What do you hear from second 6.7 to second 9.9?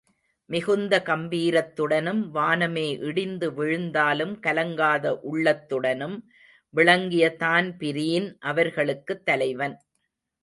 விளங்கிய தான்பீரின் அவர்களுக்குத் தலைவன்.